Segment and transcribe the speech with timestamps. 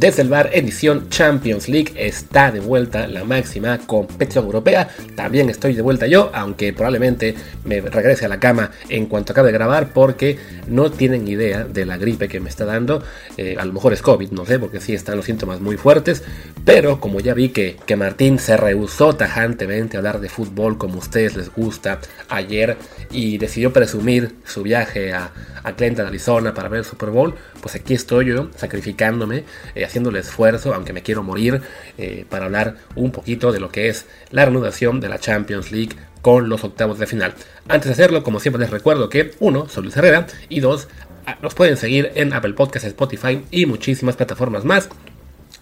[0.00, 4.88] Desde el bar edición Champions League está de vuelta la máxima competición europea.
[5.14, 7.34] También estoy de vuelta yo, aunque probablemente
[7.66, 10.38] me regrese a la cama en cuanto acabe de grabar porque
[10.68, 13.02] no tienen idea de la gripe que me está dando.
[13.36, 16.22] Eh, a lo mejor es COVID, no sé, porque sí están los síntomas muy fuertes.
[16.64, 20.94] Pero como ya vi que, que Martín se rehusó tajantemente a hablar de fútbol como
[20.94, 22.78] a ustedes les gusta ayer
[23.10, 25.30] y decidió presumir su viaje a,
[25.62, 29.44] a Clinton, Arizona para ver el Super Bowl, pues aquí estoy yo sacrificándome.
[29.74, 31.60] Eh, haciendo el esfuerzo, aunque me quiero morir,
[31.98, 35.96] eh, para hablar un poquito de lo que es la reanudación de la Champions League
[36.22, 37.34] con los octavos de final.
[37.68, 40.88] Antes de hacerlo, como siempre les recuerdo que, uno, soy Luis Herrera, y dos,
[41.26, 44.88] ah, nos pueden seguir en Apple Podcasts, Spotify y muchísimas plataformas más.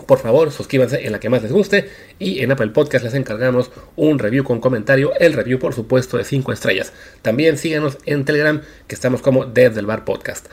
[0.06, 3.70] Por favor, suscríbanse en la que más les guste y en Apple Podcast les encargamos
[3.96, 6.92] un review con comentario, el review por supuesto de 5 estrellas.
[7.20, 10.46] También síganos en Telegram que estamos como Desde el Bar Podcast.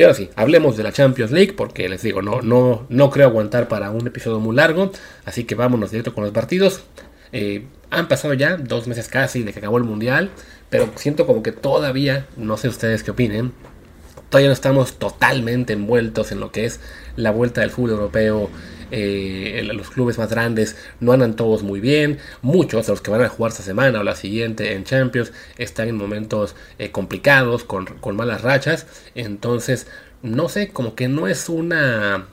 [0.00, 3.28] Y ahora sí, hablemos de la Champions League, porque les digo, no, no, no creo
[3.28, 4.92] aguantar para un episodio muy largo,
[5.26, 6.84] así que vámonos directo con los partidos.
[7.32, 10.30] Eh, han pasado ya dos meses casi de que acabó el Mundial,
[10.70, 13.52] pero siento como que todavía, no sé ustedes qué opinen,
[14.30, 16.80] todavía no estamos totalmente envueltos en lo que es
[17.16, 18.48] la vuelta del fútbol europeo
[18.90, 22.18] eh, los clubes más grandes no andan todos muy bien.
[22.42, 25.88] Muchos de los que van a jugar esta semana o la siguiente en Champions están
[25.88, 28.86] en momentos eh, complicados, con, malas rachas.
[29.14, 29.86] Entonces,
[30.22, 32.26] no sé, como que no es una,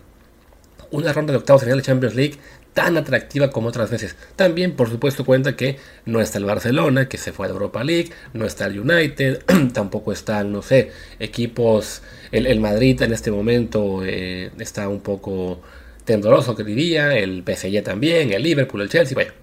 [0.92, 2.38] una ronda de octavos final de Champions League
[2.78, 4.16] tan atractiva como otras veces.
[4.36, 8.12] También, por supuesto, cuenta que no está el Barcelona, que se fue a Europa League,
[8.34, 14.52] no está el United, tampoco están, no sé, equipos, el, Madrid en este momento eh,
[14.60, 15.60] está un poco
[16.08, 19.34] tendoroso que diría, el PSG también, el Liverpool, el Chelsea, bueno,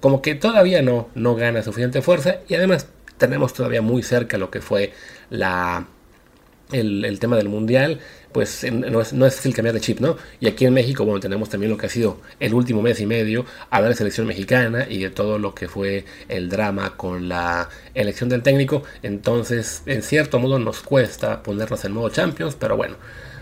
[0.00, 4.50] como que todavía no, no gana suficiente fuerza y además tenemos todavía muy cerca lo
[4.50, 4.92] que fue
[5.30, 5.86] la,
[6.72, 8.00] el, tema del Mundial,
[8.32, 10.18] pues no es, no es fácil cambiar de chip, ¿no?
[10.40, 13.06] Y aquí en México, bueno, tenemos también lo que ha sido el último mes y
[13.06, 17.70] medio, a la selección mexicana y de todo lo que fue el drama con la
[17.94, 22.96] elección del técnico, entonces en cierto modo nos cuesta ponernos en modo Champions, pero bueno,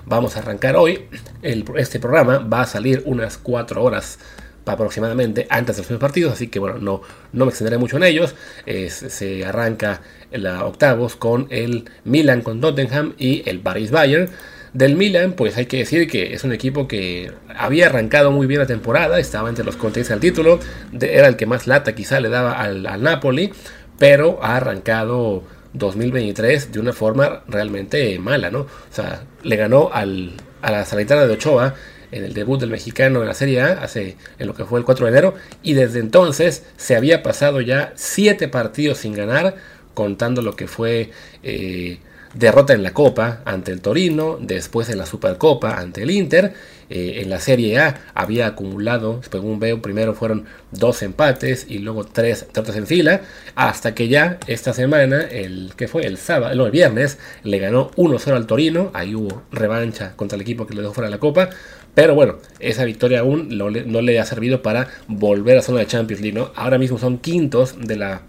[0.08, 1.04] vamos a arrancar hoy.
[1.42, 4.18] este programa va a salir unas 4 horas
[4.66, 7.00] aproximadamente antes de los primeros partidos, así que bueno, no,
[7.32, 8.34] no me extenderé mucho en ellos.
[8.64, 14.28] se arranca la octavos con el Milan con Tottenham y el Paris Bayern.
[14.74, 18.60] Del Milan, pues hay que decir que es un equipo que había arrancado muy bien
[18.60, 20.60] la temporada, estaba entre los contendientes al título,
[21.00, 23.50] era el que más lata quizá le daba al Napoli,
[23.98, 25.42] pero ha arrancado
[25.72, 28.60] 2023 de una forma realmente mala, ¿no?
[28.60, 31.74] O sea, le ganó al, a la Salernitana de Ochoa
[32.10, 34.84] en el debut del mexicano en la Serie A, hace, en lo que fue el
[34.84, 39.56] 4 de enero, y desde entonces se había pasado ya 7 partidos sin ganar,
[39.94, 41.10] contando lo que fue
[41.42, 41.98] eh,
[42.34, 46.52] derrota en la Copa ante el Torino, después en la Supercopa ante el Inter,
[46.90, 52.04] eh, en la Serie A había acumulado, según veo, primero fueron dos empates y luego
[52.04, 53.20] tres derrotas en fila,
[53.54, 57.90] hasta que ya esta semana, el que fue el sábado, no, el viernes, le ganó
[57.92, 61.20] 1-0 al Torino, ahí hubo revancha contra el equipo que le dejó fuera de la
[61.20, 61.50] Copa,
[61.94, 66.22] pero bueno, esa victoria aún no le, ha servido para volver a zona de Champions
[66.22, 66.52] League, ¿no?
[66.54, 68.22] Ahora mismo son quintos de la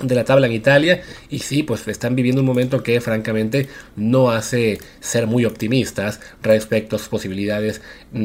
[0.00, 4.30] de la tabla en Italia y sí, pues están viviendo un momento que francamente no
[4.30, 7.80] hace ser muy optimistas respecto a sus posibilidades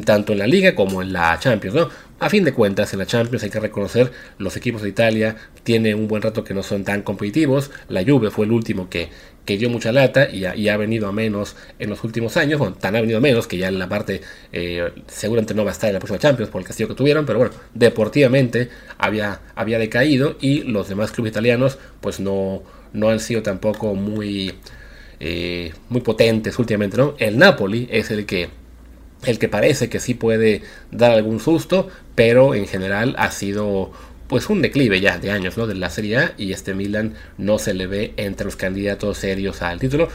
[0.06, 1.90] tanto en la liga como en la Champions, ¿no?
[2.20, 5.96] A fin de cuentas, en la Champions hay que reconocer, los equipos de Italia tienen
[5.96, 9.10] un buen rato que no son tan competitivos, la Juve fue el último que,
[9.46, 12.96] que dio mucha lata y ha, venido a menos en los últimos años, bueno, tan
[12.96, 14.22] ha venido a menos que ya en la parte
[14.52, 17.26] eh, seguramente no va a estar en la próxima Champions por el castillo que tuvieron,
[17.26, 23.20] pero bueno, deportivamente había, había decaído y los demás clubes italianos pues no, no han
[23.20, 24.54] sido tampoco muy,
[25.20, 27.16] eh, muy potentes últimamente, ¿no?
[27.18, 28.50] El Napoli es el que
[29.26, 33.92] el que parece que sí puede dar algún susto, pero en general ha sido
[34.34, 35.68] pues un declive ya de años ¿no?
[35.68, 39.62] de la Serie A y este Milan no se le ve entre los candidatos serios
[39.62, 40.10] al título.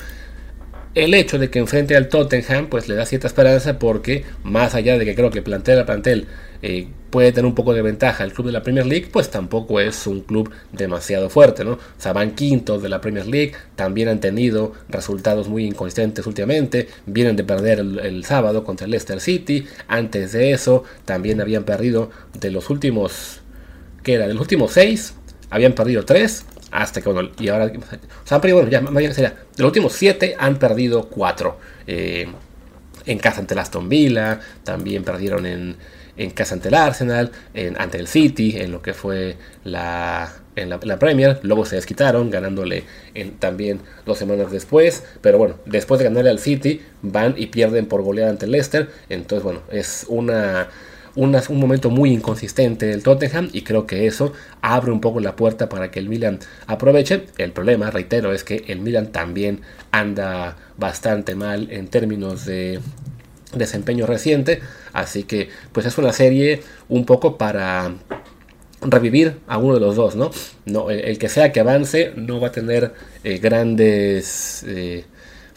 [0.97, 4.99] El hecho de que enfrente al Tottenham pues le da cierta esperanza porque más allá
[4.99, 6.27] de que creo que plantel a plantel
[6.63, 9.79] eh, puede tener un poco de ventaja el club de la Premier League, pues tampoco
[9.79, 11.75] es un club demasiado fuerte, ¿no?
[11.75, 16.89] O sea, van quintos de la Premier League, también han tenido resultados muy inconsistentes últimamente,
[17.07, 21.63] vienen de perder el, el sábado contra el Leicester City, antes de eso también habían
[21.63, 22.11] perdido
[22.41, 23.43] de los últimos
[24.03, 25.15] que era de los últimos seis,
[25.51, 28.95] habían perdido tres, hasta que, bueno, y ahora, o sea, han perdido, bueno, ya, más
[28.95, 31.59] bien sería, de los últimos siete han perdido cuatro.
[31.87, 32.29] Eh,
[33.07, 35.77] en casa ante el Aston Villa, también perdieron en,
[36.19, 40.69] en casa ante el Arsenal, en, ante el City, en lo que fue la, en
[40.69, 41.41] la, Premier.
[41.43, 42.85] Luego se desquitaron, ganándole
[43.15, 45.05] en, también dos semanas después.
[45.23, 48.91] Pero bueno, después de ganarle al City, van y pierden por goleada ante el Leicester.
[49.09, 50.69] Entonces, bueno, es una,
[51.19, 54.33] un momento muy inconsistente del Tottenham y creo que eso
[54.63, 57.27] abre un poco la puerta para que el Milan aproveche.
[57.39, 62.79] El problema, reitero, es que el Milan también anda bastante mal en términos de
[63.53, 64.61] desempeño reciente.
[64.93, 67.95] Así que pues es una serie un poco para
[68.81, 70.31] revivir a uno de los dos, ¿no?
[70.67, 72.93] no el, que sea que avance no va a tener
[73.25, 75.05] eh, grandes eh,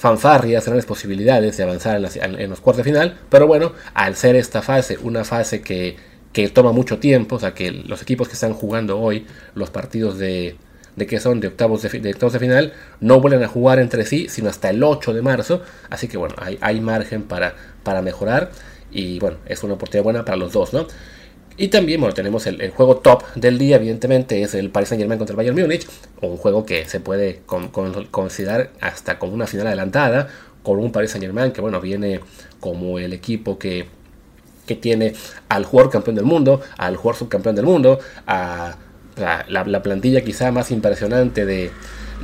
[0.01, 4.63] fanfarrias, grandes posibilidades de avanzar en, los cuartos de final, pero bueno, al ser esta
[4.63, 5.95] fase una fase que,
[6.33, 10.17] que, toma mucho tiempo, o sea que los equipos que están jugando hoy los partidos
[10.17, 10.55] de,
[10.95, 14.27] de que son de octavos de, octavos de final, no vuelven a jugar entre sí,
[14.27, 15.61] sino hasta el 8 de marzo,
[15.91, 17.53] así que bueno, hay, hay margen para,
[17.83, 18.49] para mejorar
[18.91, 20.87] y bueno, es una oportunidad buena para los dos, ¿no?
[21.57, 25.17] Y también, bueno, tenemos el, juego top del día, evidentemente, es el Paris Saint Germain
[25.17, 25.87] contra el Bayern Múnich,
[26.21, 27.41] un juego que se puede
[28.11, 30.29] considerar hasta como una final adelantada,
[30.63, 32.21] con un Paris Saint Germain que, bueno, viene
[32.59, 33.85] como el equipo que,
[34.65, 35.13] que tiene
[35.49, 38.77] al jugador campeón del mundo, al jugador subcampeón del mundo, a
[39.17, 41.71] la, plantilla quizá más impresionante de,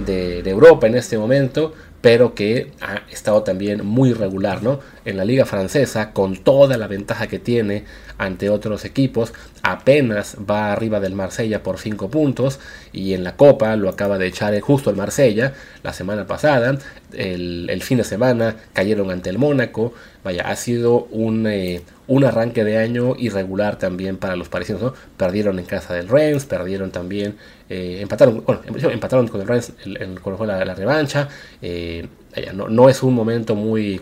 [0.05, 1.73] de, de Europa en este momento,
[2.07, 4.79] pero que ha estado también muy regular, ¿no?
[5.03, 7.83] En la liga francesa, con toda la ventaja que tiene
[8.17, 12.61] ante otros equipos, apenas va arriba del Marsella por 5 puntos
[12.93, 16.77] y en la Copa lo acaba de echar justo el Marsella la semana pasada,
[17.11, 19.93] el, fin de semana cayeron ante el Mónaco,
[20.23, 24.93] vaya, ha sido un, eh, un arranque de año irregular también para los parisinos, ¿no?
[25.17, 27.35] Perdieron en casa del Rennes, perdieron también,
[27.69, 28.61] eh, empataron, bueno,
[28.91, 30.15] empataron con el Rennes en,
[30.47, 31.27] la, la revancha,
[31.61, 32.07] eh,
[32.53, 34.01] no, no es un momento muy,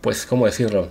[0.00, 0.88] pues, ¿cómo decirlo?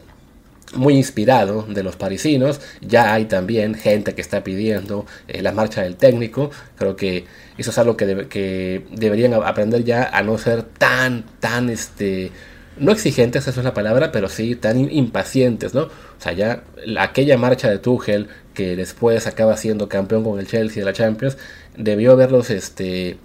[0.74, 2.62] muy inspirado de los parisinos.
[2.82, 6.52] Ya hay también gente que está pidiendo eh, la marcha del técnico.
[6.78, 7.26] Creo que
[7.58, 12.32] eso es algo que, que, deberían aprender ya a no ser tan, tan, este,
[12.78, 15.84] no exigentes, esa es la palabra, pero sí tan impacientes, ¿no?
[15.84, 16.64] O sea, ya
[17.00, 21.38] aquella marcha de Tuchel que después acaba siendo campeón con el Chelsea de la Champions,
[21.78, 23.18] debió haberlos, este,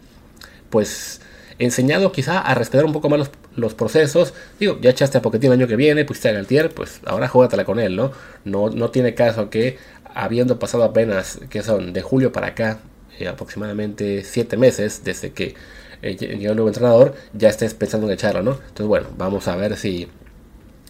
[0.70, 1.20] pues
[1.58, 4.34] enseñado quizá a respetar un poco más los, procesos.
[4.58, 7.64] Digo, ya echaste a Poquetín el año que viene, pusiste a Galtier, pues ahora juégatela
[7.64, 8.12] con él, ¿no?
[8.44, 8.70] ¿no?
[8.70, 9.78] No tiene caso que,
[10.14, 12.80] habiendo pasado apenas, que son de julio para acá,
[13.18, 15.54] eh, aproximadamente 7 meses desde que
[16.02, 18.52] eh, llegó el nuevo entrenador, ya estés pensando en echarlo, ¿no?
[18.52, 20.08] Entonces, bueno, vamos a ver si,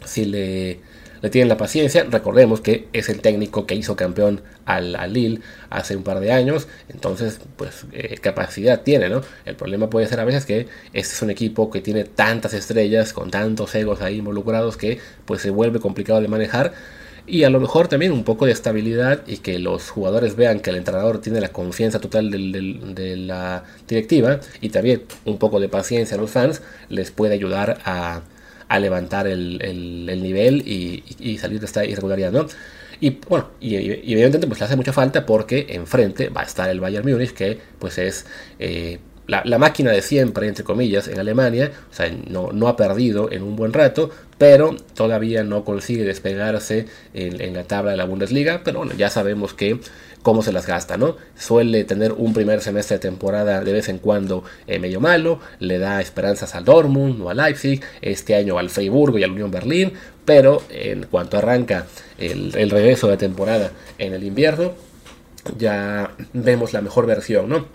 [0.04, 0.80] si le
[1.24, 2.04] le tienen la paciencia.
[2.04, 5.40] Recordemos que es el técnico que hizo campeón al, Lille
[5.70, 9.22] hace un par de años, entonces pues eh, capacidad tiene, ¿no?
[9.46, 13.14] El problema puede ser a veces que este es un equipo que tiene tantas estrellas,
[13.14, 16.74] con tantos egos ahí involucrados que pues se vuelve complicado de manejar.
[17.26, 20.68] Y a lo mejor también un poco de estabilidad y que los jugadores vean que
[20.68, 26.18] el entrenador tiene la confianza total de la directiva y también un poco de paciencia
[26.18, 26.60] a los fans
[26.90, 28.20] les puede ayudar a,
[28.74, 32.46] a levantar el, el, nivel y, salir de esta irregularidad, ¿no?
[33.00, 36.80] Y bueno, y, evidentemente pues le hace mucha falta porque enfrente va a estar el
[36.80, 38.26] Bayern Múnich, que pues es
[38.58, 43.30] eh, la, máquina de siempre, entre comillas, en Alemania, o sea, no, no, ha perdido
[43.32, 48.62] en un buen rato, pero todavía no consigue despegarse en, la tabla de la Bundesliga,
[48.64, 49.80] pero bueno, ya sabemos que
[50.24, 51.16] cómo se las gasta, ¿no?
[51.38, 55.78] Suele tener un primer semestre de temporada de vez en cuando eh, medio malo, le
[55.78, 59.92] da esperanzas al Dortmund o al Leipzig, este año al Freiburgo y al Unión Berlín,
[60.24, 61.86] pero en cuanto arranca
[62.18, 64.72] el, regreso de temporada en el invierno,
[65.58, 67.66] ya vemos la mejor versión, ¿no?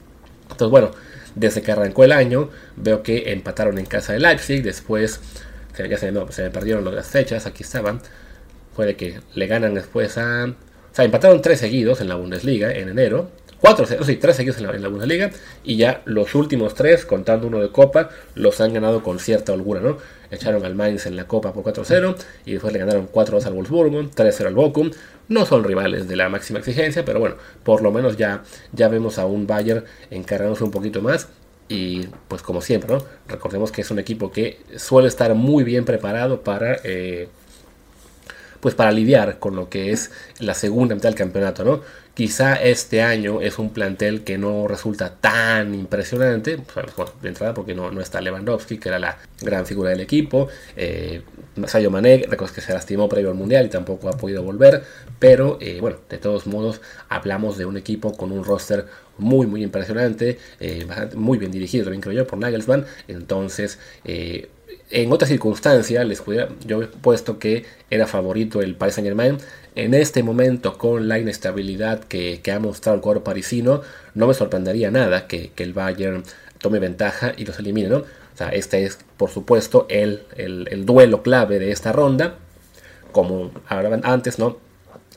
[0.41, 0.89] Entonces, bueno,
[1.35, 5.21] desde que arrancó el año, veo que empataron en casa de Leipzig, después
[5.77, 8.01] ya se, se me perdieron las fechas, aquí estaban,
[8.75, 10.55] fue de que le ganan después a
[10.91, 13.29] o sea, empataron tres seguidos en la Bundesliga en enero.
[13.59, 15.31] Cuatro, sí, tres seguidos en la, Bundesliga.
[15.63, 19.81] Y ya los últimos tres, contando uno de Copa, los han ganado con cierta holgura,
[19.81, 19.97] ¿no?
[20.31, 22.15] Echaron al Mainz en la Copa por 4-0.
[22.45, 24.91] Y después le ganaron 4-2 al Wolfsburgo, 3-0 al Bochum.
[25.27, 29.19] No son rivales de la máxima exigencia, pero bueno, por lo menos ya, ya vemos
[29.19, 31.27] a un Bayern encargándose un poquito más.
[31.67, 33.03] Y pues como siempre, ¿no?
[33.27, 36.79] Recordemos que es un equipo que suele estar muy bien preparado para...
[36.83, 37.27] Eh,
[38.59, 41.81] pues para lidiar con lo que es la segunda mitad del campeonato, ¿no?
[42.13, 47.73] Quizá este año es un plantel que no resulta tan impresionante, pues, de entrada porque
[47.73, 51.21] no, no, está Lewandowski, que era la gran figura del equipo, eh,
[51.65, 54.83] Sayo Mané, recuerdo que se lastimó previo al Mundial y tampoco ha podido volver,
[55.17, 58.85] pero eh, bueno, de todos modos hablamos de un equipo con un roster
[59.17, 60.85] muy muy impresionante, eh,
[61.15, 63.79] muy bien dirigido también creo yo por Nagelsmann, entonces...
[64.05, 64.49] Eh,
[64.91, 69.37] en otra circunstancia les hubiera, yo he puesto que era favorito el Paris Saint Germain.
[69.75, 73.81] En este momento, con la inestabilidad que, ha mostrado el cuadro parisino,
[74.15, 76.23] no me sorprendería nada que, el Bayern
[76.59, 77.97] tome ventaja y los elimine, ¿no?
[77.97, 82.35] O sea, este es, por supuesto, el, el, duelo clave de esta ronda.
[83.11, 84.57] Como hablaban antes, ¿no?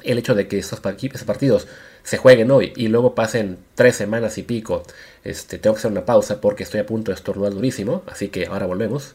[0.02, 1.66] El hecho de que estos partidos
[2.02, 4.82] se jueguen hoy y luego pasen tres semanas y pico,
[5.24, 8.46] este, tengo que hacer una pausa porque estoy a punto de estornudar durísimo, así que
[8.46, 9.14] ahora volvemos.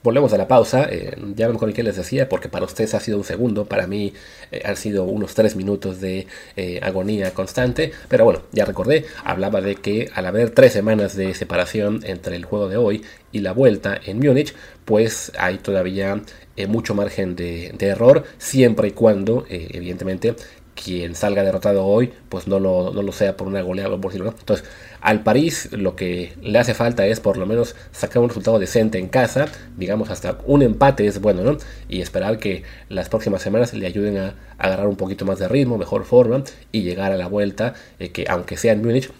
[0.00, 3.18] Volvemos a la pausa, eh, ya con que les decía, porque para ustedes ha sido
[3.18, 4.12] un segundo, para mí
[4.52, 9.60] eh, han sido unos tres minutos de eh, agonía constante, pero bueno, ya recordé, hablaba
[9.60, 13.02] de que al haber tres semanas de separación entre el juego de hoy
[13.32, 16.22] y la vuelta en Múnich, pues hay todavía
[16.68, 20.34] mucho margen de, error, siempre y cuando, evidentemente,
[20.82, 24.34] quien salga derrotado hoy, pues no lo, no lo sea por una goleada por decirlo,
[24.38, 24.64] Entonces,
[25.00, 28.98] al París lo que le hace falta es por lo menos sacar un resultado decente
[28.98, 31.58] en casa, digamos hasta un empate es bueno, ¿no?
[31.88, 35.78] Y esperar que las próximas semanas le ayuden a, agarrar un poquito más de ritmo,
[35.78, 36.42] mejor forma
[36.72, 39.10] y llegar a la vuelta, eh, que aunque sea en Múnich,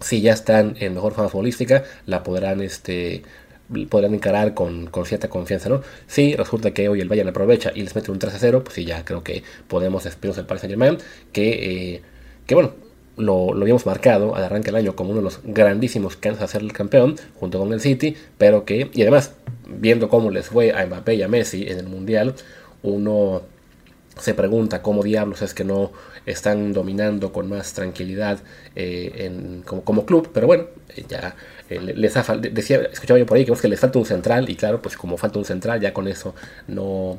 [0.00, 3.22] si ya están en mejor forma futbolística, la podrán este
[3.88, 5.82] podrán encarar con, cierta confianza, ¿no?
[6.06, 8.74] Si resulta que hoy el Bayern aprovecha y les mete un 3 a 0, pues
[8.74, 10.98] sí, ya creo que podemos despedirnos del Paris Saint Germain,
[11.32, 12.02] que, eh,
[12.46, 12.72] que bueno,
[13.16, 16.46] lo, lo, habíamos marcado al arranque del año como uno de los grandísimos que a
[16.46, 19.34] ser el campeón junto con el City, pero que, y además,
[19.66, 22.34] viendo cómo les fue a Mbappé y a Messi en el Mundial,
[22.82, 23.42] uno
[24.18, 25.90] se pregunta cómo diablos es que no
[26.26, 28.38] están dominando con más tranquilidad
[28.74, 31.34] eh, como, club, pero bueno, eh, ya
[31.68, 34.56] eh, les ha decía, escuchaba yo por ahí que, que les falta un central y
[34.56, 36.34] claro, pues como falta un central ya con eso
[36.68, 37.18] no,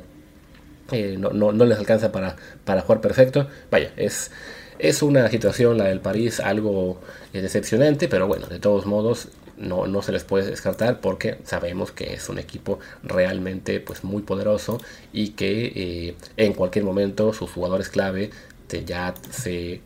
[0.90, 4.30] no, no, les alcanza para, para jugar perfecto, vaya, es
[4.76, 7.00] es una situación, la del París, algo
[7.32, 12.12] decepcionante, pero bueno, de todos modos no, no se les puede descartar porque sabemos que
[12.14, 14.80] es un equipo realmente pues, muy poderoso
[15.12, 18.30] y que en cualquier momento sus jugadores clave
[18.84, 19.80] ya se,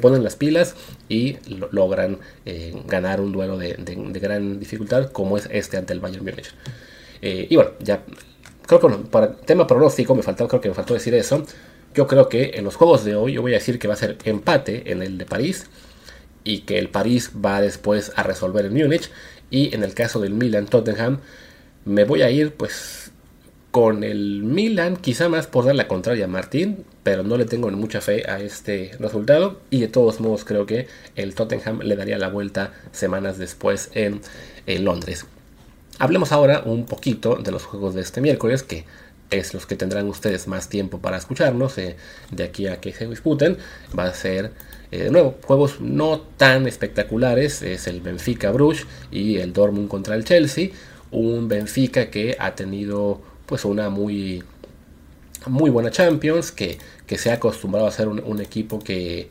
[0.00, 0.74] ponen las pilas
[1.08, 1.36] y
[1.70, 3.76] logran eh, ganar un duelo de,
[4.20, 6.54] gran dificultad como es este ante el Bayern Múnich.
[7.20, 8.02] y bueno, ya
[8.66, 11.44] creo que para el tema pronóstico me faltó, creo que me faltó decir eso.
[11.94, 13.98] Yo creo que en los juegos de hoy yo voy a decir que va a
[13.98, 15.66] ser empate en el de París
[16.44, 19.10] y que el París va después a resolver en Múnich
[19.50, 21.20] y en el caso del Milan Tottenham
[21.84, 23.11] me voy a ir pues
[23.72, 27.70] con el Milan quizá más por dar la contraria a Martín pero no le tengo
[27.70, 30.86] mucha fe a este resultado y de todos modos creo que
[31.16, 34.20] el Tottenham le daría la vuelta semanas después en,
[34.84, 35.24] Londres
[35.98, 38.84] hablemos ahora un poquito de los juegos de este miércoles que
[39.30, 41.96] es los que tendrán ustedes más tiempo para escucharnos eh,
[42.30, 43.56] de aquí a que se disputen.
[43.98, 44.52] Va a ser,
[44.90, 47.62] eh, de nuevo, juegos no tan espectaculares.
[47.62, 50.68] Es el Benfica Bruges y el Dortmund contra el Chelsea.
[51.10, 54.42] Un Benfica que ha tenido pues una muy,
[55.46, 59.28] muy buena Champions, que, que se ha acostumbrado a ser un, equipo que,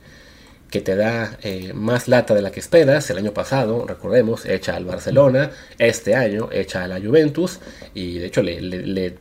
[0.70, 3.10] que te da eh, más lata de la que esperas.
[3.10, 7.60] El año pasado, recordemos, echa al Barcelona, este año echa a la Juventus
[7.94, 9.13] y de hecho le,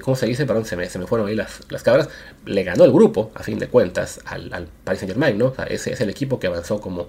[0.00, 0.46] ¿cómo se dice?
[0.46, 2.08] Perdón, se me, se me fueron ahí las, las, cabras,
[2.44, 5.52] le ganó el grupo, a fin de cuentas, al, al Paris Saint Germain, ¿no?
[5.68, 7.08] ese es el equipo que avanzó como,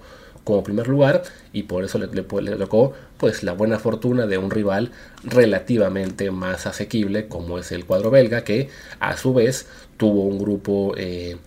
[0.49, 4.49] como primer lugar y por eso le, le, tocó pues la buena fortuna de un
[4.49, 4.91] rival
[5.23, 10.93] relativamente más asequible como es el cuadro belga que a su vez tuvo un grupo
[10.97, 11.37] eh,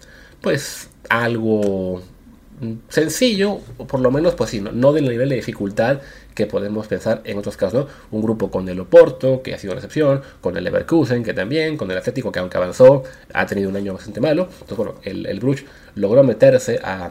[0.40, 2.02] pues algo
[2.88, 6.00] sencillo, o por lo menos, pues sí, no, del nivel de dificultad
[6.34, 9.80] que podemos pensar en otros casos, Un grupo con el Oporto, que ha sido una
[9.80, 13.02] excepción, con el Leverkusen, que también, con el Atlético, que aunque avanzó,
[13.34, 14.48] ha tenido un año bastante malo.
[14.52, 15.64] Entonces, bueno, el, el Bruges
[15.96, 17.10] logró meterse a,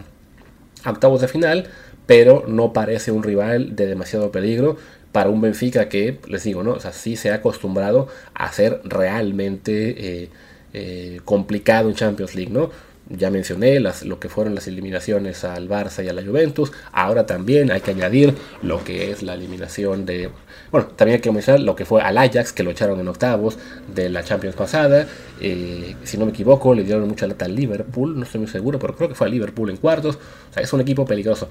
[0.85, 1.67] octavos de final,
[2.05, 4.77] pero no parece un rival de demasiado peligro
[5.11, 6.73] para un Benfica que, les digo, ¿no?
[6.73, 10.29] O sea, sí se ha acostumbrado a ser realmente eh,
[10.73, 12.69] eh, complicado en Champions League, ¿no?
[13.17, 16.71] Ya mencioné las, lo que fueron las eliminaciones al Barça y a la Juventus.
[16.91, 20.29] Ahora también hay que añadir lo que es la eliminación de.
[20.71, 23.57] Bueno, también hay que mencionar lo que fue al Ajax, que lo echaron en octavos
[23.93, 25.07] de la Champions pasada.
[25.39, 28.79] Eh, si no me equivoco, le dieron mucha lata al Liverpool, no estoy muy seguro,
[28.79, 30.15] pero creo que fue al Liverpool en cuartos.
[30.15, 31.49] O sea, es un equipo peligroso.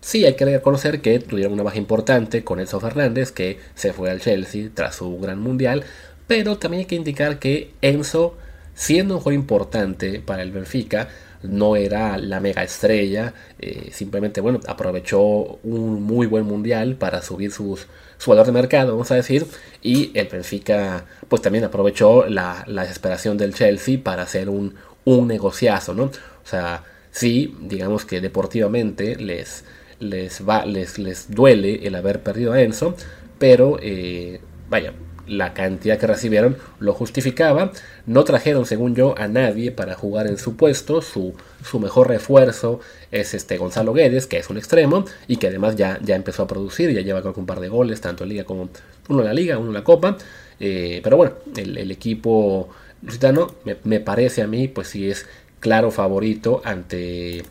[0.00, 4.10] Sí, hay que reconocer que tuvieron una baja importante con Enzo Fernández, que se fue
[4.10, 5.84] al Chelsea tras su gran mundial.
[6.26, 8.36] Pero también hay que indicar que Enzo
[8.76, 11.08] siendo un juego importante para el Benfica,
[11.42, 17.50] no era la mega estrella, eh, simplemente bueno, aprovechó un muy buen mundial para subir
[17.50, 17.86] sus,
[18.18, 19.46] su valor de mercado, vamos a decir,
[19.82, 25.94] y el Benfica pues también aprovechó la, desesperación del Chelsea para hacer un, un negociazo,
[25.94, 26.04] ¿no?
[26.04, 29.64] O sea, sí, digamos que deportivamente les,
[30.00, 32.94] les, va, les, les duele el haber perdido a Enzo,
[33.38, 34.92] pero eh, vaya,
[35.26, 37.72] la cantidad que recibieron lo justificaba.
[38.06, 41.02] No trajeron, según yo, a nadie para jugar en su puesto.
[41.02, 42.80] Su, su mejor refuerzo
[43.10, 46.46] es este Gonzalo Guedes, que es un extremo y que además ya, ya empezó a
[46.46, 48.68] producir, ya lleva con un par de goles, tanto en Liga como
[49.08, 50.16] uno en la Liga, uno en la Copa.
[50.60, 52.68] Eh, pero bueno, el, equipo
[53.02, 55.26] lusitano me, me, parece a mí, pues sí es
[55.60, 57.44] claro favorito ante,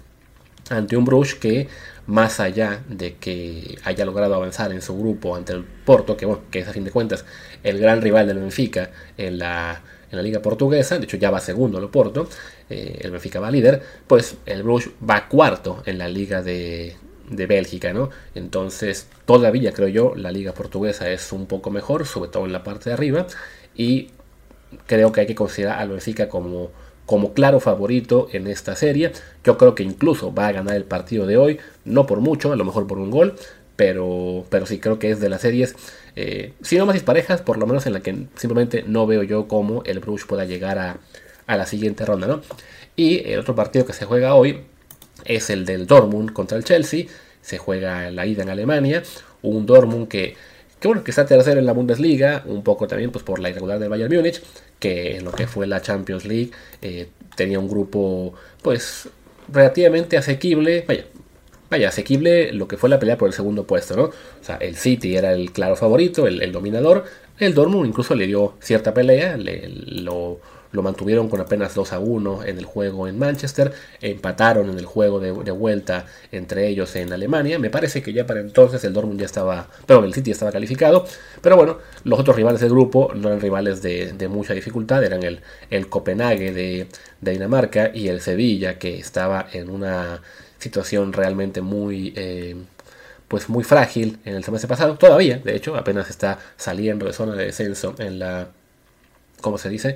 [0.69, 1.67] ante un Bruges que
[2.07, 6.43] más allá de que haya logrado avanzar en su grupo ante el Porto, que, bueno,
[6.51, 7.25] que es a fin de cuentas
[7.63, 9.81] el gran rival del Benfica en la,
[10.11, 12.27] en la liga portuguesa, de hecho ya va segundo el Porto,
[12.69, 16.95] eh, el Benfica va líder, pues el Bruges va cuarto en la liga de,
[17.29, 18.09] de Bélgica, ¿no?
[18.35, 22.63] Entonces todavía creo yo la liga portuguesa es un poco mejor, sobre todo en la
[22.63, 23.25] parte de arriba,
[23.75, 24.09] y
[24.85, 26.71] creo que hay que considerar al Benfica como
[27.05, 29.11] como claro favorito en esta serie.
[29.43, 32.55] Yo creo que incluso va a ganar el partido de hoy, no por mucho, a
[32.55, 33.35] lo mejor por un gol,
[33.75, 35.75] pero, pero sí creo que es de las series,
[36.15, 39.47] eh, si no más disparejas, por lo menos en la que simplemente no veo yo
[39.47, 40.97] cómo el Bruges pueda llegar a,
[41.47, 42.27] la siguiente ronda.
[42.27, 42.41] ¿no?
[42.95, 44.61] Y el otro partido que se juega hoy
[45.25, 47.05] es el del Dortmund contra el Chelsea.
[47.41, 49.03] Se juega la ida en Alemania.
[49.41, 50.35] Un Dortmund que,
[50.79, 53.77] que, bueno, que está tercero en la Bundesliga, un poco también pues, por la irregular
[53.77, 54.41] del Bayern Múnich
[54.79, 56.51] que en lo que fue la Champions League
[56.81, 59.09] eh, tenía un grupo pues
[59.51, 61.05] relativamente asequible, vaya,
[61.69, 64.03] vaya, asequible lo que fue la pelea por el segundo puesto, ¿no?
[64.03, 67.05] O sea, el City era el claro favorito, el, el dominador,
[67.37, 70.39] el Dortmund incluso le dio cierta pelea, le, lo,
[70.75, 74.85] lo mantuvieron con apenas 2 a 1 en el juego en Manchester, empataron en el
[74.85, 77.57] juego de, vuelta entre ellos en Alemania.
[77.57, 81.05] Me parece que ya para entonces el Dortmund ya estaba, perdón, el City estaba calificado,
[81.41, 85.41] pero bueno, los otros rivales del grupo no eran rivales de, mucha dificultad, eran el,
[85.69, 86.87] el Copenhague de,
[87.21, 90.21] Dinamarca y el Sevilla que estaba en una
[90.59, 92.13] situación realmente muy...
[92.15, 92.55] Eh,
[93.27, 97.33] pues muy frágil en el semestre pasado, todavía, de hecho, apenas está saliendo de zona
[97.33, 98.49] de descenso en la,
[99.41, 99.95] ¿cómo se dice?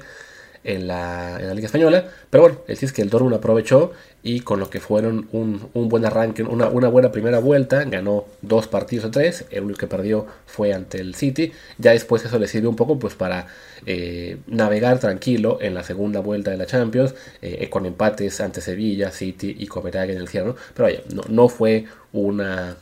[0.64, 2.06] En la, Liga Española.
[2.30, 6.44] Pero bueno, el que el Dortmund aprovechó y con lo que fueron un, buen arranque,
[6.44, 9.46] una, buena primera vuelta, ganó dos partidos o tres.
[9.50, 11.52] El único que perdió fue ante el City.
[11.78, 13.48] Ya después eso le sirvió un poco pues para
[13.86, 19.12] eh, navegar tranquilo en la segunda vuelta de la Champions, eh, con empates ante Sevilla,
[19.12, 20.54] City y Copenhague en el cierre.
[20.74, 22.76] Pero vaya, no, no fue una,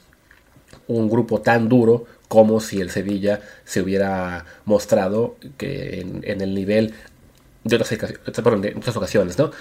[0.88, 6.94] un grupo tan duro como si el Sevilla se hubiera mostrado que en el nivel
[7.68, 9.52] de otras, ocasiones, ¿no?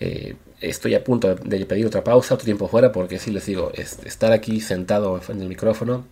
[0.00, 3.72] Eh, estoy a punto de pedir otra pausa, otro tiempo fuera, porque si les digo,
[3.74, 6.04] estar aquí sentado en el micrófono,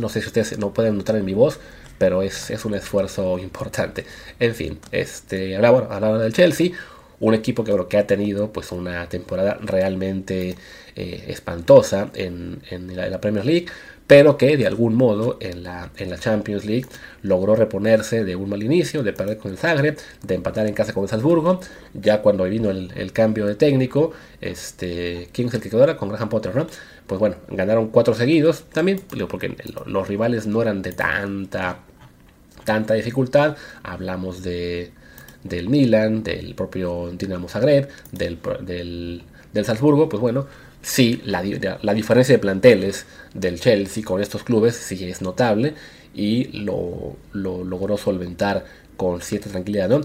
[0.00, 1.58] no sé si ustedes no pueden notar en mi voz,
[1.98, 4.04] pero es, un esfuerzo importante.
[4.38, 6.72] En fin, este, hablaba, del Chelsea,
[7.20, 10.56] un equipo que creo que ha tenido pues una temporada realmente
[10.94, 12.60] eh, espantosa en,
[12.94, 13.66] la, Premier League
[14.06, 16.86] pero que de algún modo en la, en la Champions League
[17.22, 20.92] logró reponerse de un mal inicio, de perder con el Zagreb, de empatar en casa
[20.92, 21.60] con el Salzburgo,
[21.92, 25.96] ya cuando vino el, cambio de técnico, este, ¿quién es el que quedó ahora?
[25.96, 26.66] Con Graham Potter, ¿no?
[27.06, 31.80] Pues bueno, ganaron cuatro seguidos también, porque los rivales no eran de tanta,
[32.64, 34.92] tanta dificultad, hablamos de,
[35.42, 40.46] del Milan, del propio Dinamo Zagreb, del, del, del Salzburgo, pues bueno,
[40.86, 45.74] sí, la, diferencia de planteles del Chelsea con estos clubes sí es notable
[46.14, 48.64] y lo, logró solventar
[48.96, 50.00] con cierta tranquilidad, ¿no?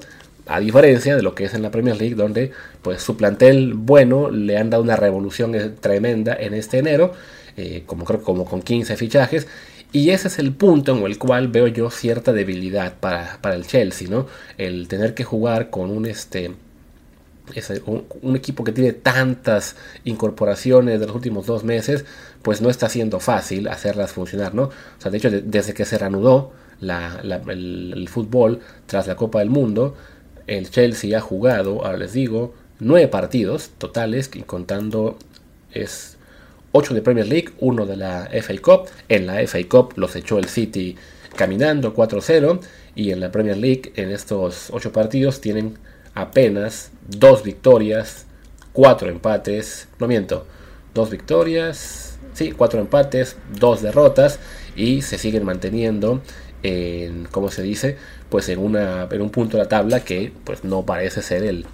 [0.47, 4.31] A diferencia de lo que es en la Premier League, donde pues su plantel bueno
[4.31, 7.13] le han dado una revolución eh, tremenda en este enero,
[7.57, 9.47] eh, como creo como con 15 fichajes,
[9.93, 13.67] y ese es el punto en el cual veo yo cierta debilidad para, para el
[13.67, 14.25] Chelsea, ¿no?
[14.57, 16.51] El tener que jugar con un este
[17.55, 22.05] es un, equipo que tiene tantas incorporaciones de los últimos dos meses,
[22.41, 24.63] pues no está siendo fácil hacerlas funcionar, ¿no?
[24.63, 29.95] O sea, de hecho, desde que se reanudó el, fútbol tras la Copa del Mundo,
[30.47, 35.17] el Chelsea ha jugado, ahora les digo, nueve partidos totales, contando
[35.71, 36.17] es
[36.71, 38.89] ocho de Premier League, uno de la FA Cup.
[39.09, 40.95] En la FA Cup los echó el City
[41.35, 42.59] caminando 4-0
[42.95, 45.77] y en la Premier League en estos ocho partidos tienen
[46.13, 48.26] apenas dos victorias,
[48.74, 50.45] cuatro empates, no miento,
[50.93, 54.39] dos victorias, sí, cuatro empates, dos derrotas
[54.76, 56.21] y se siguen manteniendo
[56.63, 57.97] en, ¿cómo se dice?
[58.30, 61.65] Pues en, una, en un punto de la tabla que pues no parece ser el,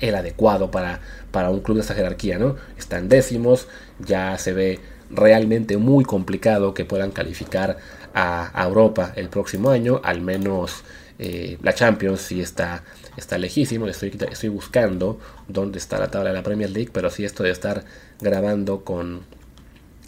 [0.00, 1.00] el adecuado para,
[1.30, 2.56] para un club de esta jerarquía, ¿no?
[2.76, 7.78] Están décimos, ya se ve realmente muy complicado que puedan calificar
[8.14, 10.82] a, Europa el próximo año, al menos
[11.18, 12.82] eh, la Champions sí está
[13.18, 17.24] está lejísimo, estoy, estoy buscando dónde está la tabla de la Premier League, pero sí
[17.24, 17.84] esto de estar
[18.20, 19.22] grabando con,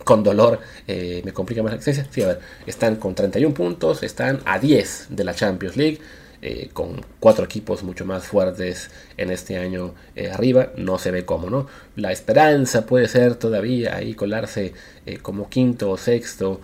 [0.04, 2.12] con dolor eh, me complica más la existencia.
[2.12, 5.98] Sí, a ver, están con 31 puntos, están a 10 de la Champions League.
[6.42, 11.26] Eh, con cuatro equipos mucho más fuertes en este año eh, arriba, no se ve
[11.26, 11.66] cómo, ¿no?
[11.96, 14.72] La esperanza puede ser todavía ahí colarse
[15.20, 16.62] como quinto o sexto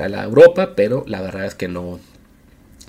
[0.00, 2.00] a la Europa, pero la verdad es que no,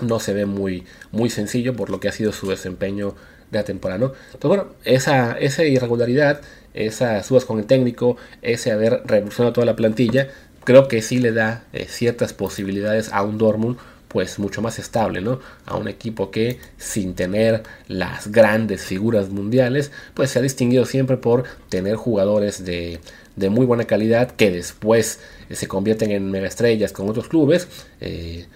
[0.02, 3.14] no se ve muy, muy sencillo por lo que ha sido su desempeño
[3.50, 4.12] de la temporada, ¿no?
[4.32, 6.40] Entonces, bueno, esa, esa irregularidad
[6.74, 10.28] esas subas con el técnico, ese haber revolucionado toda la plantilla,
[10.64, 13.76] creo que sí le da eh, ciertas posibilidades a un Dortmund
[14.08, 15.38] pues mucho más estable, ¿no?
[15.66, 21.16] A un equipo que sin tener las grandes figuras mundiales, pues se ha distinguido siempre
[21.16, 22.98] por tener jugadores de,
[23.36, 27.68] de muy buena calidad que después eh, se convierten en mega estrellas con otros clubes.
[28.00, 28.46] Eh,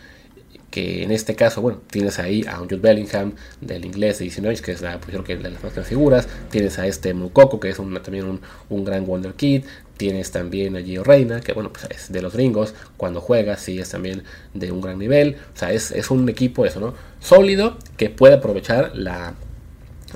[0.75, 4.61] que en este caso, bueno, tienes ahí a un Jude Bellingham del inglés de Illinois,
[4.61, 7.77] que es la posición que de las más figuras, tienes a este Mukoko, que es
[7.77, 12.11] también un, un, gran Wonder Kid, tienes también a Gio Reina, que bueno, pues es
[12.11, 15.93] de los gringos, cuando juega sí es también de un gran nivel, o sea, es,
[15.93, 16.95] es un equipo eso, ¿no?
[17.21, 19.35] Sólido, que puede aprovechar la,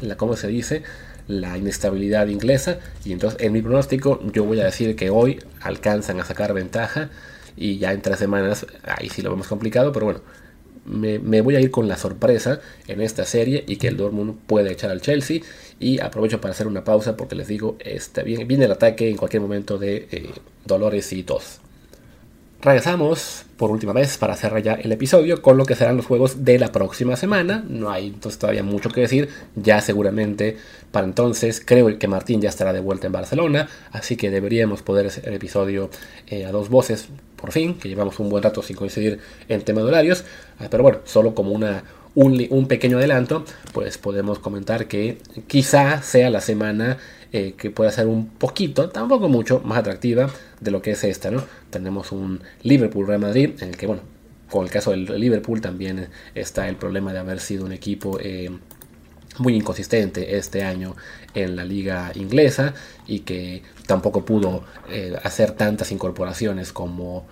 [0.01, 0.83] la ¿cómo se dice?
[1.29, 2.79] la inestabilidad inglesa.
[3.05, 7.11] Y entonces en mi pronóstico yo voy a decir que hoy alcanzan a sacar ventaja
[7.59, 10.21] y ya en tres semanas ahí sí lo vemos complicado pero bueno
[10.89, 14.73] me, voy a ir con la sorpresa en esta serie y que el Dortmund puede
[14.73, 15.41] echar al Chelsea.
[15.81, 19.17] Y aprovecho para hacer una pausa porque les digo, está bien, viene el ataque en
[19.17, 20.31] cualquier momento de eh,
[20.65, 21.61] dolores y tos.
[22.61, 26.45] Regresamos por última vez para cerrar ya el episodio con lo que serán los juegos
[26.45, 27.65] de la próxima semana.
[27.69, 29.29] No hay entonces todavía mucho que decir.
[29.55, 30.57] Ya seguramente
[30.91, 33.69] para entonces creo que Martín ya estará de vuelta en Barcelona.
[33.93, 35.89] Así que deberíamos poder hacer el episodio
[36.27, 37.09] eh, a dos voces
[37.41, 37.75] por fin.
[37.75, 40.25] Que llevamos un buen rato sin coincidir en tema de horarios.
[40.59, 46.31] Ah, pero bueno, solo como una, un, pequeño adelanto, pues podemos comentar que quizá sea
[46.31, 46.99] la semana
[47.33, 51.31] eh, que pueda ser un poquito, tampoco mucho, más atractiva de lo que es esta,
[51.31, 51.45] ¿no?
[51.71, 54.03] Tenemos un Liverpool-Real Madrid, en el que, bueno,
[54.51, 58.51] con el caso del Liverpool también está el problema de haber sido un equipo eh,
[59.39, 60.97] muy inconsistente este año
[61.35, 62.75] en la liga inglesa
[63.07, 67.27] y que tampoco pudo eh, hacer tantas incorporaciones como,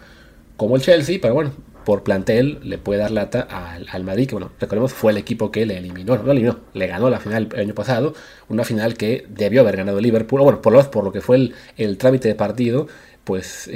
[0.56, 1.52] como el Chelsea, pero bueno,
[1.84, 5.52] por plantel le puede dar lata al, al, Madrid, que bueno, recordemos fue el equipo
[5.52, 8.14] que le eliminó, no eliminó, le ganó la final el año pasado,
[8.48, 11.54] una final que debió haber ganado Liverpool, bueno, por lo, por lo que fue el,
[11.76, 12.88] el trámite de partido,
[13.24, 13.68] pues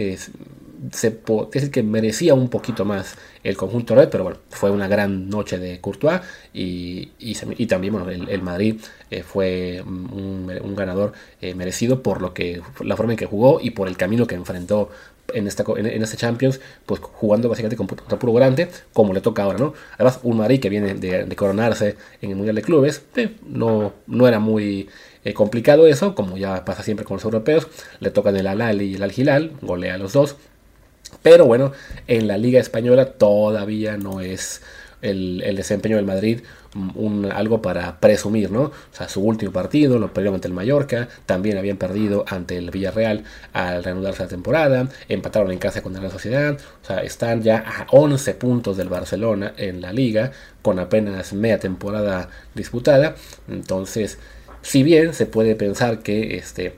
[0.93, 1.11] se
[1.53, 5.59] decir que merecía un poquito más el conjunto red, pero bueno, fue una gran noche
[5.59, 6.21] de Courtois
[6.53, 12.62] y, y, también bueno, el, Madrid eh, fue un, ganador eh, merecido por lo que
[12.83, 14.90] la forma en que jugó y por el camino que enfrentó
[15.33, 19.59] en, esta, en, este Champions, pues jugando básicamente contra puro grande, como le toca ahora,
[19.59, 19.75] ¿no?
[19.95, 24.27] Además, un Madrid que viene de, coronarse en el Mundial de Clubes, eh, no, no
[24.27, 24.88] era muy
[25.35, 27.69] complicado eso, como ya pasa siempre con los europeos,
[28.01, 30.37] le tocan el Al y el Al Hilal, golea a los dos,
[31.22, 31.72] pero bueno,
[32.06, 34.62] en la Liga Española todavía no es
[35.02, 36.40] el, desempeño del Madrid
[36.94, 38.62] un, algo para presumir, ¿no?
[38.62, 42.70] O sea, su último partido lo perdieron ante el Mallorca, también habían perdido ante el
[42.70, 47.59] Villarreal al reanudarse la temporada, empataron en casa contra la Sociedad, o sea, están ya
[47.59, 50.30] a 11 puntos del Barcelona en la liga,
[50.62, 53.16] con apenas media temporada disputada,
[53.48, 54.18] entonces,
[54.62, 56.76] si bien se puede pensar que este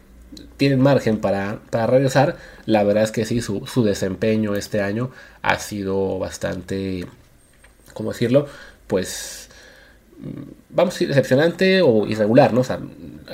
[0.57, 2.37] tienen margen para, para, regresar.
[2.67, 5.11] La verdad es que sí, su, su, desempeño este año
[5.43, 7.07] ha sido bastante
[7.93, 8.47] ¿cómo decirlo?
[8.87, 9.49] Pues
[10.19, 12.61] mm, vamos a decir decepcionante o irregular, ¿no?
[12.61, 12.81] O sea,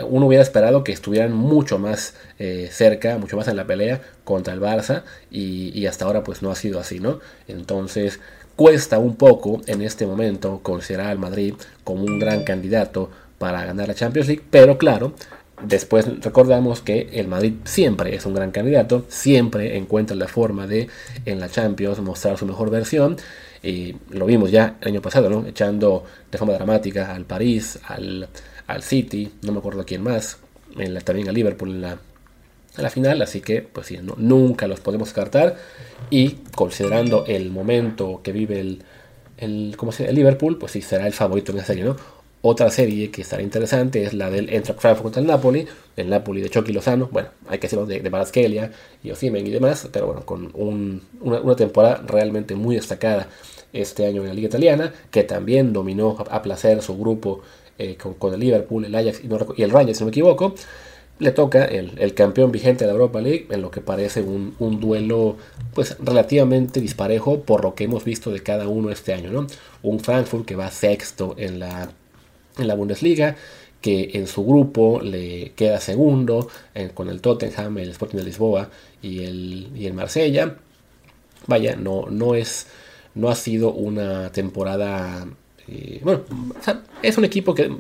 [0.08, 4.54] uno hubiera esperado que estuvieran mucho más eh, cerca, mucho más en la pelea contra
[4.54, 7.20] el Barça y, hasta ahora pues no ha sido así, ¿no?
[7.46, 8.20] Entonces
[8.56, 13.86] cuesta un poco en este momento considerar al Madrid como un gran candidato para ganar
[13.86, 15.12] la Champions League, pero claro,
[15.62, 20.88] después recordamos que el Madrid siempre es un gran candidato, siempre encuentra la forma de
[21.24, 23.16] en la Champions mostrar su mejor versión.
[23.62, 25.46] Y lo vimos ya el año pasado, ¿no?
[25.46, 28.28] Echando de forma dramática al París, al,
[28.66, 30.38] al City, no me acuerdo quién más,
[30.76, 31.98] en la, también al Liverpool en la,
[32.76, 35.56] la final, así que pues sí, nunca los podemos descartar.
[36.10, 38.82] Y considerando el momento que vive el,
[39.38, 41.96] el, ¿cómo se el Liverpool, pues sí será el favorito en esa serie, ¿no?
[42.50, 46.40] Otra serie que estará interesante es la del Eintracht Frankfurt contra el Napoli, el Napoli
[46.40, 48.70] de Chucky Lozano, bueno, hay que decirlo de, de
[49.02, 50.50] y Osimen y demás, pero bueno, con
[51.20, 53.28] una, temporada realmente muy destacada
[53.74, 57.42] este año en la Liga Italiana, que también dominó a, placer su grupo
[57.76, 60.54] eh, con, el Liverpool, el Ajax y, el Rangers, si no me equivoco.
[61.18, 64.80] Le toca el, campeón vigente de la Europa League, en lo que parece un, un,
[64.80, 65.36] duelo
[65.74, 69.46] pues relativamente disparejo por lo que hemos visto de cada uno este año, ¿no?
[69.82, 71.90] Un Frankfurt que va sexto en la
[72.58, 73.36] en la Bundesliga,
[73.80, 78.70] que en su grupo le queda segundo eh, con el Tottenham, el Sporting de Lisboa
[79.02, 80.56] y el, y el Marsella.
[81.46, 82.66] Vaya, no, no, es,
[83.14, 85.26] no ha sido una temporada
[85.70, 86.22] eh, bueno,
[87.02, 87.70] es un equipo que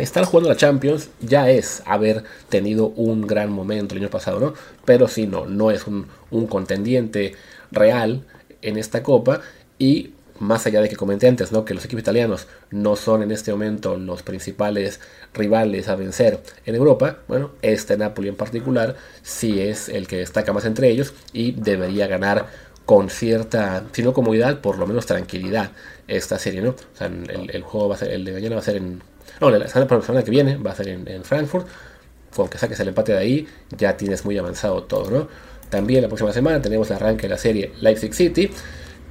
[0.00, 4.54] estar jugando la Champions ya es haber tenido un gran momento el año pasado, ¿no?
[4.86, 7.34] Pero sí, no, no es un, un contendiente
[7.70, 8.24] real
[8.62, 9.42] en esta copa
[9.78, 11.64] y más allá de que comenté antes, ¿no?
[11.64, 15.00] que los equipos italianos no son en este momento los principales
[15.32, 20.52] rivales a vencer en Europa, bueno, este Napoli en particular sí es el que destaca
[20.52, 22.46] más entre ellos y debería ganar
[22.84, 25.70] con cierta, si no comodidad, por lo menos tranquilidad
[26.06, 26.74] esta serie, ¿no?
[27.00, 29.02] El, juego va a ser, el de mañana va a ser en,
[29.40, 31.66] no, la semana, que viene va a ser en, en Frankfurt,
[32.36, 35.28] con que saques el empate de ahí, ya tienes muy avanzado todo, ¿no?
[35.70, 38.50] También la próxima semana tenemos el arranque de la serie Leipzig City,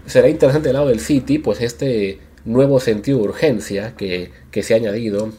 [0.05, 4.77] será interesante del lado del City, pues este nuevo sentido de urgencia que, se ha
[4.77, 5.31] añadido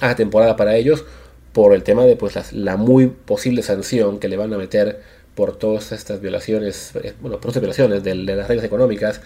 [0.00, 1.04] a la temporada para ellos
[1.52, 5.00] por el tema de pues la muy posible sanción que le van a meter
[5.34, 9.20] por todas estas violaciones, eh, bueno, por estas violaciones de, las reglas económicas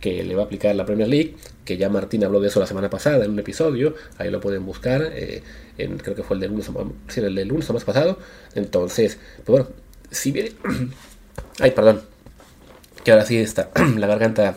[0.00, 2.66] que le va a aplicar la Premier League, que ya Martín habló de eso la
[2.66, 5.42] semana pasada en un episodio, ahí lo pueden buscar, eh,
[5.78, 6.68] en, creo que fue el del lunes,
[7.16, 8.18] el del lunes o más pasado,
[8.56, 9.68] entonces, pues bueno,
[10.10, 10.52] si viene,
[11.60, 12.02] ay, perdón,
[13.04, 14.56] que ahora sí está, la garganta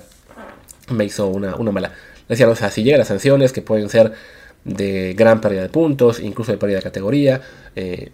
[0.89, 1.91] me hizo una, una mala.
[2.27, 4.13] Decía, o sea, si llegan las sanciones que pueden ser
[4.65, 7.41] de gran pérdida de puntos, incluso de pérdida de categoría,
[7.75, 8.11] eh,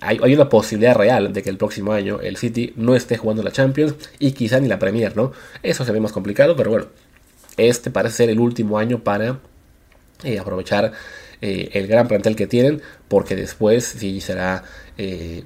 [0.00, 3.52] hay, una posibilidad real de que el próximo año el City no esté jugando la
[3.52, 5.32] Champions y quizá ni la Premier, ¿no?
[5.62, 6.86] Eso se ve más complicado, pero bueno,
[7.58, 9.38] este parece ser el último año para
[10.24, 10.92] eh, aprovechar
[11.42, 14.64] eh, el gran plantel que tienen, porque después sí será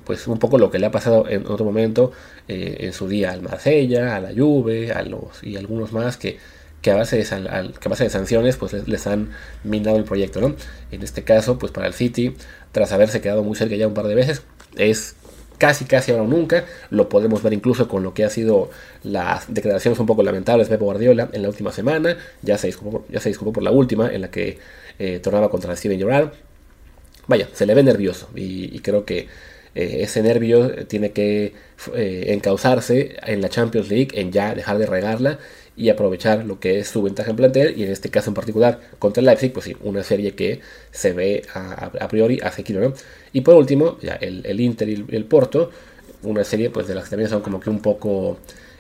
[0.05, 2.13] pues un poco lo que le ha pasado en otro momento
[2.47, 6.37] en su día al Marsella, a la Juve, a los y algunos más que
[6.87, 9.31] que a base de, que base de sanciones pues les, han
[9.65, 10.55] minado el proyecto, ¿no?
[10.93, 12.37] En este caso, pues para el City,
[12.71, 14.43] tras haberse quedado muy cerca ya un par de veces,
[14.77, 15.17] es
[15.59, 16.65] casi casi ahora o nunca.
[16.91, 18.71] Lo podemos ver incluso con lo que ha sido
[19.03, 22.17] las declaraciones un poco lamentables de Pep Guardiola en la última semana.
[22.43, 24.59] Ya se disculpó, ya se disculpó por la última, en la que
[24.99, 26.33] eh, tornaba contra Steven Gerrard.
[27.27, 29.27] Vaya, se le ve nervioso y, creo que
[29.75, 31.55] eh, ese nervio tiene que
[31.95, 35.39] eh, encauzarse en la Champions League, en ya dejar de regarla
[35.77, 38.81] y aprovechar lo que es su ventaja en plantel y en este caso en particular
[38.99, 40.61] contra el Leipzig, pues sí, una serie que
[40.91, 42.95] se ve a, priori asequible, ¿no?
[43.33, 45.71] Y por último, el, Inter y el, Porto,
[46.23, 48.39] una serie pues de las que también son como que un poco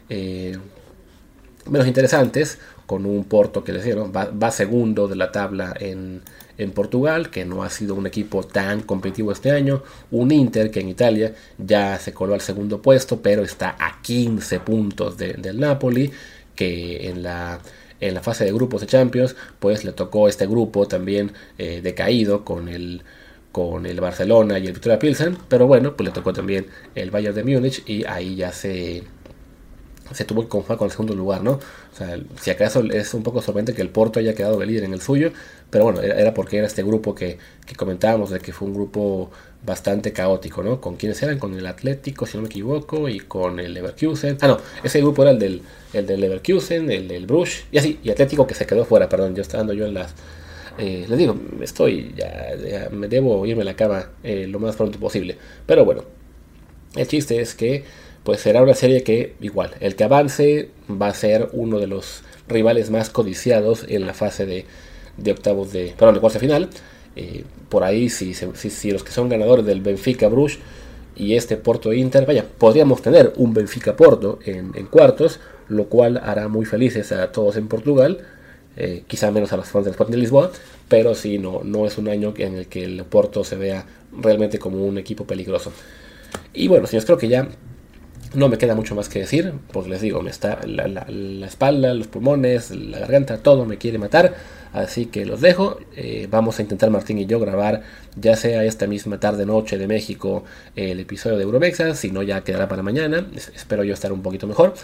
[0.08, 0.56] eh,
[1.66, 6.22] menos interesantes, con un Porto que les digo, va, segundo de la tabla en,
[6.56, 9.82] en, Portugal, que no ha sido un equipo tan competitivo este año,
[10.12, 14.60] un Inter que en Italia ya se coló al segundo puesto, pero está a 15
[14.60, 16.12] puntos del Napoli,
[16.56, 17.60] que en la,
[18.00, 22.44] en la fase de grupos de Champions, pues le tocó este grupo también eh, decaído
[22.44, 23.02] con el,
[23.52, 27.34] con el Barcelona y el Victoria Pilsen, pero bueno, pues le tocó también el Bayern
[27.34, 29.04] de Múnich y ahí ya se,
[30.12, 31.52] se tuvo que conformar con el segundo lugar, ¿no?
[31.52, 34.84] O sea, si acaso es un poco sorprendente que el Porto haya quedado de líder
[34.84, 35.32] en el suyo,
[35.70, 39.30] pero bueno, era, porque era este grupo que, que, comentábamos de que fue un grupo
[39.66, 40.80] bastante caótico, ¿no?
[40.80, 44.38] Con quienes eran, con el Atlético, si no me equivoco, y con el Leverkusen.
[44.40, 47.98] Ah, no, ese grupo era el del, el del Leverkusen, el del Bruges, y así,
[48.02, 50.14] y Atlético que se quedó fuera, perdón, yo estaba yo en las...
[50.78, 54.98] Eh, les digo, estoy, ya, me debo irme a la cama eh, lo más pronto
[54.98, 55.36] posible.
[55.66, 56.04] Pero bueno,
[56.94, 57.84] el chiste es que
[58.24, 62.22] pues será una serie que igual, el que avance va a ser uno de los
[62.48, 64.66] rivales más codiciados en la fase de,
[65.30, 66.68] octavos de, perdón, de cuarta final.
[67.16, 70.58] Eh, por ahí, si, si, los que son ganadores del Benfica Bruges
[71.16, 76.48] y este Porto Inter, vaya, podríamos tener un Benfica Porto en, cuartos, lo cual hará
[76.48, 78.18] muy felices a todos en Portugal.
[78.76, 80.52] Eh, quizá menos a los fans del Sporting de Lisboa,
[80.88, 84.58] pero sí, no, no es un año en el que el Porto se vea realmente
[84.58, 85.72] como un equipo peligroso.
[86.52, 87.48] Y bueno, señores, creo que ya
[88.34, 91.06] no me queda mucho más que decir, porque les digo, me está la,
[91.46, 94.34] espalda, los pulmones, la garganta, todo me quiere matar.
[94.76, 95.78] Así que los dejo.
[95.96, 97.82] Eh, vamos a intentar Martín y yo grabar,
[98.14, 100.44] ya sea esta misma tarde noche de México,
[100.76, 101.94] el episodio de Euromexa.
[101.94, 103.26] Si no, ya quedará para mañana.
[103.34, 104.74] espero yo estar un poquito mejor.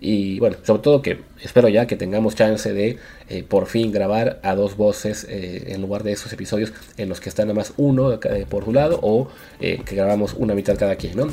[0.00, 4.40] Y bueno, sobre todo que espero ya que tengamos chance de eh, por fin grabar
[4.42, 7.72] a dos voces eh, en lugar de esos episodios en los que está nada más
[7.76, 9.28] uno por su lado o
[9.60, 11.28] que grabamos una mitad cada quien, ¿no?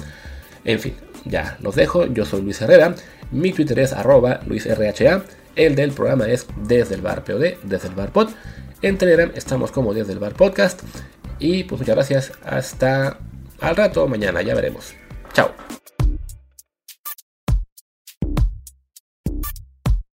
[0.65, 0.93] En fin,
[1.25, 2.05] ya los dejo.
[2.05, 2.93] Yo soy Luis Herrera.
[3.31, 5.23] Mi Twitter es arroba luisrha.
[5.55, 8.29] El del programa es desde el bar POD, desde el bar pod.
[8.81, 10.81] En Telegram estamos como desde el bar podcast.
[11.39, 12.31] Y pues muchas gracias.
[12.43, 13.17] Hasta
[13.59, 14.07] al rato.
[14.07, 14.93] Mañana ya veremos.
[15.33, 15.51] Chao.